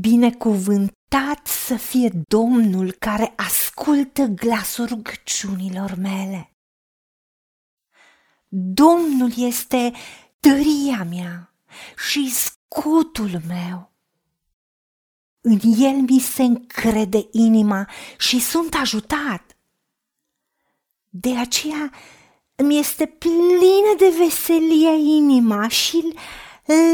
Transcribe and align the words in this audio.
Binecuvântat 0.00 1.46
să 1.46 1.76
fie 1.76 2.10
Domnul 2.28 2.92
care 2.92 3.32
ascultă 3.36 4.22
glasul 4.22 4.86
rugăciunilor 4.86 5.94
mele. 5.94 6.54
Domnul 8.48 9.32
este 9.36 9.92
tăria 10.40 11.06
mea 11.10 11.54
și 12.10 12.30
scutul 12.30 13.40
meu. 13.46 13.92
În 15.40 15.58
el 15.78 15.96
mi 16.08 16.18
se 16.18 16.42
încrede 16.42 17.28
inima 17.30 17.88
și 18.18 18.40
sunt 18.40 18.74
ajutat. 18.74 19.56
De 21.08 21.36
aceea 21.36 21.92
îmi 22.54 22.78
este 22.78 23.06
plină 23.06 23.94
de 23.98 24.14
veselie 24.18 25.14
inima 25.16 25.68
și 25.68 26.14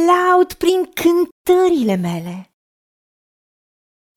laud 0.06 0.52
prin 0.52 0.90
cântările 0.94 1.94
mele. 1.94 2.50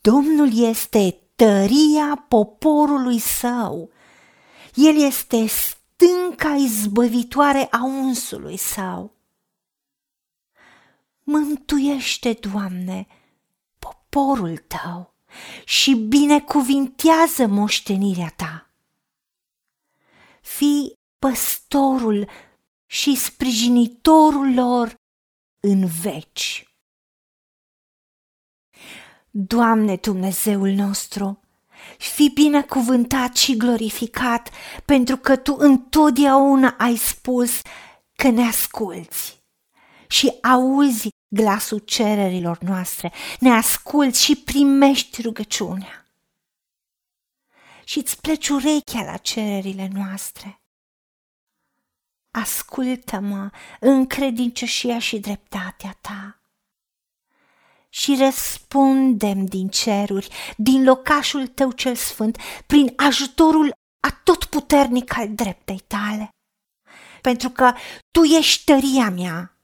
Domnul 0.01 0.57
este 0.57 1.19
tăria 1.35 2.25
poporului 2.27 3.19
său. 3.19 3.91
El 4.73 5.01
este 5.01 5.45
stânca 5.47 6.55
izbăvitoare 6.55 7.67
a 7.71 7.83
unsului 7.83 8.57
său. 8.57 9.15
Mântuiește, 11.23 12.33
Doamne, 12.33 13.07
poporul 13.79 14.57
tău 14.57 15.13
și 15.65 15.93
binecuvintează 15.93 17.47
moștenirea 17.47 18.33
ta. 18.35 18.69
Fii 20.41 20.93
păstorul 21.19 22.29
și 22.85 23.15
sprijinitorul 23.15 24.53
lor 24.53 24.95
în 25.59 25.85
veci. 26.01 26.68
Doamne 29.31 29.95
Dumnezeul 29.95 30.69
nostru, 30.69 31.39
fi 31.97 32.31
binecuvântat 32.33 33.35
și 33.35 33.57
glorificat 33.57 34.49
pentru 34.85 35.17
că 35.17 35.35
Tu 35.35 35.55
întotdeauna 35.57 36.75
ai 36.77 36.95
spus 36.95 37.61
că 38.15 38.29
ne 38.29 38.47
asculți 38.47 39.43
și 40.07 40.37
auzi 40.41 41.09
glasul 41.27 41.77
cererilor 41.77 42.57
noastre, 42.57 43.11
ne 43.39 43.51
asculți 43.51 44.23
și 44.23 44.35
primești 44.35 45.21
rugăciunea. 45.21 46.07
Și 47.83 47.97
îți 47.97 48.21
pleci 48.21 48.49
urechea 48.49 49.03
la 49.03 49.17
cererile 49.17 49.89
noastre. 49.93 50.61
Ascultă-mă 52.31 53.49
în 53.79 54.07
credincioșia 54.07 54.99
și 54.99 55.19
dreptatea 55.19 55.68
ta 55.68 55.68
și 58.09 58.23
răspundem 58.23 59.45
din 59.45 59.67
ceruri, 59.67 60.53
din 60.57 60.83
locașul 60.83 61.47
tău 61.47 61.71
cel 61.71 61.95
sfânt, 61.95 62.37
prin 62.65 62.93
ajutorul 62.95 63.73
atotputernic 63.99 65.17
al 65.17 65.33
dreptei 65.33 65.81
tale. 65.87 66.29
Pentru 67.21 67.49
că 67.49 67.73
tu 68.11 68.23
ești 68.23 68.63
tăria 68.63 69.09
mea, 69.09 69.57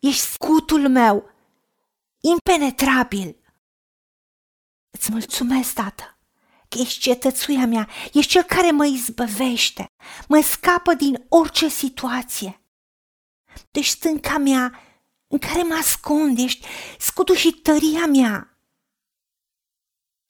ești 0.00 0.20
scutul 0.20 0.88
meu, 0.88 1.30
impenetrabil. 2.20 3.36
Îți 4.90 5.12
mulțumesc, 5.12 5.74
tată, 5.74 6.18
că 6.68 6.78
ești 6.78 7.00
cetățuia 7.00 7.66
mea, 7.66 7.88
ești 8.12 8.30
cel 8.30 8.42
care 8.42 8.70
mă 8.70 8.86
izbăvește, 8.86 9.86
mă 10.28 10.40
scapă 10.40 10.94
din 10.94 11.26
orice 11.28 11.68
situație. 11.68 12.60
Deci 13.70 13.86
stânca 13.86 14.38
mea 14.38 14.87
în 15.28 15.38
care 15.38 15.62
mă 15.62 15.74
ascund, 15.74 16.38
ești 16.38 16.66
scutul 16.98 17.34
și 17.36 17.52
tăria 17.52 18.06
mea. 18.06 18.58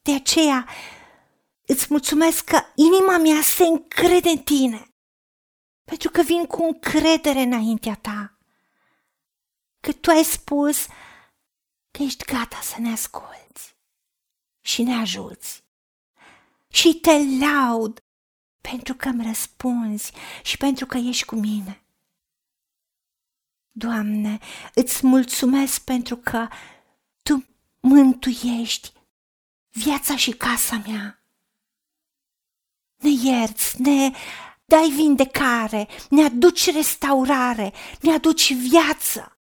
De 0.03 0.15
aceea 0.15 0.69
îți 1.67 1.87
mulțumesc 1.89 2.45
că 2.45 2.61
inima 2.75 3.19
mea 3.19 3.43
se 3.43 3.65
încrede 3.65 4.29
în 4.29 4.43
tine, 4.43 4.95
pentru 5.85 6.11
că 6.11 6.23
vin 6.23 6.47
cu 6.47 6.63
încredere 6.63 7.41
înaintea 7.41 7.95
ta, 7.95 8.39
că 9.81 9.93
tu 9.93 10.11
ai 10.11 10.25
spus 10.25 10.87
că 11.91 12.03
ești 12.03 12.25
gata 12.25 12.61
să 12.61 12.81
ne 12.81 12.93
asculți 12.93 13.77
și 14.61 14.83
ne 14.83 14.95
ajuți. 14.95 15.67
Și 16.69 16.95
te 16.95 17.11
laud 17.41 18.05
pentru 18.61 18.95
că 18.95 19.09
îmi 19.09 19.27
răspunzi 19.27 20.13
și 20.43 20.57
pentru 20.57 20.87
că 20.87 20.97
ești 20.97 21.25
cu 21.25 21.35
mine. 21.35 21.83
Doamne, 23.79 24.39
îți 24.75 25.07
mulțumesc 25.07 25.81
pentru 25.81 26.17
că 26.17 26.49
Tu 27.23 27.45
mântuiești 27.81 28.93
viața 29.71 30.17
și 30.17 30.31
casa 30.31 30.83
mea. 30.87 31.23
Ne 32.97 33.11
ierți, 33.11 33.81
ne 33.81 34.11
dai 34.65 34.91
vindecare, 34.91 35.89
ne 36.11 36.25
aduci 36.25 36.73
restaurare, 36.73 37.73
ne 38.01 38.13
aduci 38.13 38.53
viață. 38.55 39.39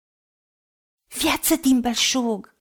Viață 1.08 1.56
din 1.56 1.80
belșug 1.80 2.51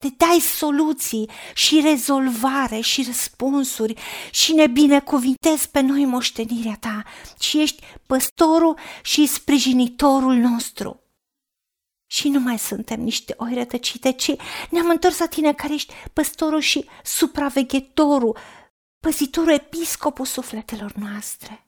te 0.00 0.08
dai 0.16 0.38
soluții 0.40 1.30
și 1.54 1.80
rezolvare 1.80 2.80
și 2.80 3.02
răspunsuri 3.06 3.94
și 4.30 4.52
ne 4.52 4.66
binecuvintezi 4.66 5.70
pe 5.70 5.80
noi 5.80 6.04
moștenirea 6.04 6.76
ta 6.80 7.04
și 7.40 7.60
ești 7.60 7.82
păstorul 8.06 8.78
și 9.02 9.26
sprijinitorul 9.26 10.34
nostru. 10.34 11.00
Și 12.06 12.28
nu 12.28 12.40
mai 12.40 12.58
suntem 12.58 13.00
niște 13.00 13.34
oi 13.36 13.54
rătăcite, 13.54 14.12
ci 14.12 14.32
ne-am 14.70 14.88
întors 14.88 15.18
la 15.18 15.26
tine 15.26 15.52
care 15.52 15.74
ești 15.74 15.94
păstorul 16.12 16.60
și 16.60 16.88
supraveghetorul, 17.04 18.38
păzitorul 19.00 19.52
episcopul 19.52 20.24
sufletelor 20.24 20.92
noastre. 20.92 21.66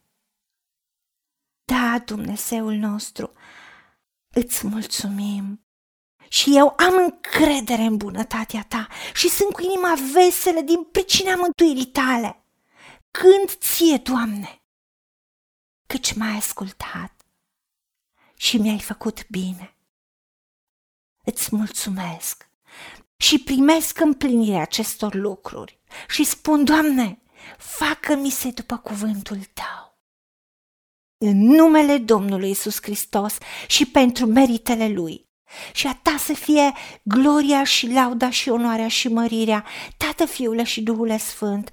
Da, 1.65 1.99
Dumnezeul 1.99 2.75
nostru, 2.75 3.33
îți 4.35 4.67
mulțumim 4.67 5.67
și 6.33 6.57
eu 6.57 6.75
am 6.77 6.95
încredere 6.97 7.83
în 7.83 7.97
bunătatea 7.97 8.65
ta 8.69 8.89
și 9.15 9.29
sunt 9.29 9.53
cu 9.53 9.63
inima 9.63 9.95
veselă 10.13 10.61
din 10.61 10.85
pricina 10.85 11.35
mântuirii 11.35 11.87
tale. 11.87 12.45
Când 13.11 13.51
ție, 13.51 13.97
Doamne, 13.97 14.63
căci 15.87 16.13
m-ai 16.13 16.37
ascultat 16.37 17.27
și 18.37 18.57
mi-ai 18.57 18.81
făcut 18.81 19.29
bine. 19.29 19.77
Îți 21.25 21.57
mulțumesc 21.57 22.49
și 23.17 23.43
primesc 23.43 24.01
împlinirea 24.01 24.61
acestor 24.61 25.15
lucruri 25.15 25.81
și 26.09 26.25
spun, 26.25 26.65
Doamne, 26.65 27.23
facă-mi 27.59 28.31
se 28.31 28.51
după 28.51 28.79
cuvântul 28.79 29.39
Tău. 29.45 30.01
În 31.19 31.37
numele 31.37 31.99
Domnului 31.99 32.51
Isus 32.51 32.83
Hristos 32.83 33.39
și 33.67 33.87
pentru 33.87 34.27
meritele 34.27 34.89
Lui, 34.89 35.31
și 35.73 35.87
a 35.87 35.95
ta 35.95 36.17
să 36.17 36.33
fie 36.33 36.73
gloria 37.03 37.65
și 37.65 37.87
lauda 37.87 38.31
și 38.31 38.49
onoarea 38.49 38.89
și 38.89 39.09
mărirea, 39.09 39.67
Tată, 39.97 40.27
Fiule 40.27 40.65
și 40.65 40.83
Duhul 40.83 41.19
Sfânt, 41.19 41.71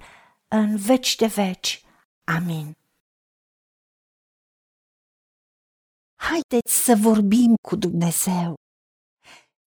în 0.48 0.76
veci 0.76 1.16
de 1.16 1.26
veci. 1.26 1.84
Amin. 2.24 2.72
Haideți 6.14 6.84
să 6.84 6.94
vorbim 7.00 7.54
cu 7.68 7.76
Dumnezeu, 7.76 8.54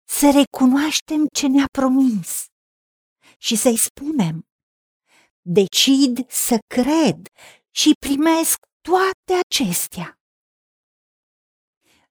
să 0.08 0.30
recunoaștem 0.30 1.26
ce 1.32 1.46
ne-a 1.46 1.66
promis 1.78 2.44
și 3.38 3.56
să-i 3.56 3.76
spunem, 3.76 4.40
decid 5.42 6.30
să 6.30 6.58
cred 6.74 7.28
și 7.70 7.92
primesc 8.06 8.58
toate 8.80 9.40
acestea. 9.48 10.19